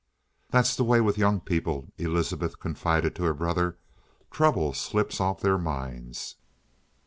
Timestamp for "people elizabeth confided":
1.41-3.15